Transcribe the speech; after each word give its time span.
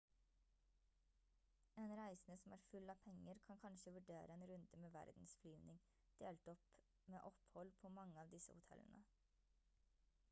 en 1.81 1.89
reisende 1.99 2.37
som 2.43 2.55
er 2.57 2.63
full 2.69 2.93
av 2.93 3.03
penger 3.07 3.41
kan 3.49 3.61
kanskje 3.65 3.93
vurdere 3.99 4.37
en 4.39 4.47
runde 4.53 4.81
med 4.85 4.95
verdenflyvning 4.97 5.79
delt 6.25 6.51
opp 6.57 6.75
med 7.15 7.29
opphold 7.33 7.79
på 7.85 7.95
mange 8.01 8.25
av 8.25 8.35
disse 8.37 8.59
hotellene 8.59 9.05